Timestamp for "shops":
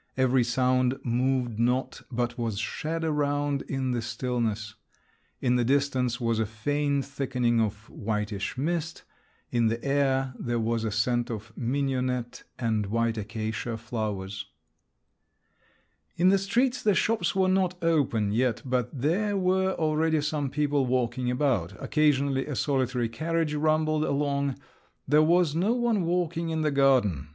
16.95-17.35